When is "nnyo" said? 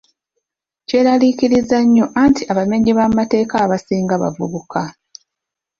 1.85-2.05